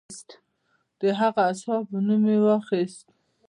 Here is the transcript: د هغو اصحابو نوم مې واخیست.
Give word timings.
د 0.99 1.01
هغو 1.19 1.41
اصحابو 1.51 1.97
نوم 2.07 2.21
مې 2.25 2.37
واخیست. 2.45 3.07